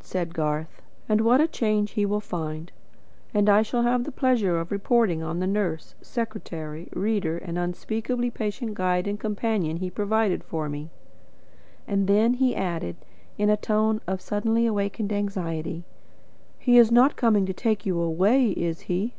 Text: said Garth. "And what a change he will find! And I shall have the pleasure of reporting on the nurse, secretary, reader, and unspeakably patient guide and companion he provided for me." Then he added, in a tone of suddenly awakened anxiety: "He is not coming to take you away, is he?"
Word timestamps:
said 0.00 0.34
Garth. 0.34 0.82
"And 1.08 1.20
what 1.20 1.40
a 1.40 1.46
change 1.46 1.92
he 1.92 2.04
will 2.04 2.18
find! 2.18 2.72
And 3.32 3.48
I 3.48 3.62
shall 3.62 3.82
have 3.84 4.02
the 4.02 4.10
pleasure 4.10 4.58
of 4.58 4.72
reporting 4.72 5.22
on 5.22 5.38
the 5.38 5.46
nurse, 5.46 5.94
secretary, 6.02 6.88
reader, 6.92 7.38
and 7.38 7.56
unspeakably 7.56 8.28
patient 8.28 8.74
guide 8.74 9.06
and 9.06 9.20
companion 9.20 9.76
he 9.76 9.90
provided 9.90 10.42
for 10.42 10.68
me." 10.68 10.90
Then 11.86 12.32
he 12.34 12.56
added, 12.56 12.96
in 13.38 13.48
a 13.48 13.56
tone 13.56 14.00
of 14.04 14.20
suddenly 14.20 14.66
awakened 14.66 15.12
anxiety: 15.12 15.84
"He 16.58 16.76
is 16.76 16.90
not 16.90 17.14
coming 17.14 17.46
to 17.46 17.52
take 17.52 17.86
you 17.86 18.00
away, 18.00 18.48
is 18.50 18.80
he?" 18.90 19.14